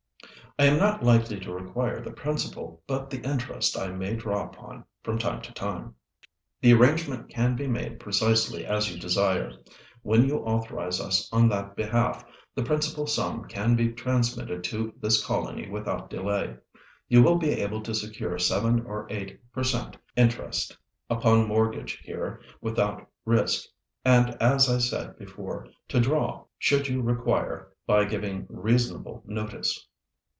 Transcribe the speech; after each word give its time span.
"I 0.59 0.65
am 0.65 0.77
not 0.77 1.01
likely 1.01 1.39
to 1.39 1.53
require 1.53 2.01
the 2.01 2.11
principal, 2.11 2.83
but 2.85 3.09
the 3.09 3.21
interest 3.21 3.79
I 3.79 3.87
may 3.87 4.17
draw 4.17 4.43
upon 4.45 4.83
from 5.01 5.17
time 5.17 5.41
to 5.43 5.53
time." 5.53 5.95
"The 6.59 6.73
arrangement 6.73 7.29
can 7.29 7.55
be 7.55 7.67
made 7.67 8.01
precisely 8.01 8.65
as 8.65 8.93
you 8.93 8.99
desire. 8.99 9.53
When 10.01 10.25
you 10.27 10.39
authorise 10.39 10.99
us 10.99 11.29
on 11.31 11.47
that 11.49 11.77
behalf, 11.77 12.25
the 12.53 12.63
principal 12.63 13.07
sum 13.07 13.45
can 13.45 13.77
be 13.77 13.93
transmitted 13.93 14.61
to 14.65 14.93
this 14.99 15.25
colony 15.25 15.69
without 15.69 16.09
delay. 16.09 16.57
You 17.07 17.23
will 17.23 17.37
be 17.37 17.49
able 17.51 17.81
to 17.83 17.95
secure 17.95 18.37
seven 18.37 18.83
or 18.85 19.07
eight 19.09 19.39
per 19.53 19.63
cent. 19.63 19.95
interest 20.17 20.77
upon 21.09 21.47
mortgage 21.47 21.93
here 21.99 22.41
without 22.59 23.09
risk; 23.23 23.69
and, 24.03 24.31
as 24.41 24.69
I 24.69 24.79
said 24.79 25.17
before, 25.17 25.69
to 25.87 26.01
draw, 26.01 26.43
should 26.59 26.89
you 26.89 27.01
require, 27.01 27.71
by 27.87 28.03
giving 28.03 28.45
reasonable 28.49 29.23
notice. 29.25 29.87